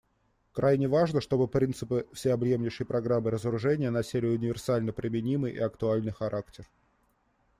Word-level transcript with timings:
Крайне 0.53 0.87
важно, 0.87 1.21
чтобы 1.21 1.47
принципы 1.47 2.07
всеобъемлющей 2.11 2.83
программы 2.87 3.29
разоружения 3.29 3.91
носили 3.91 4.25
универсально 4.25 4.93
применимый 4.93 5.51
и 5.51 5.59
актуальный 5.59 6.11
характер. 6.11 6.65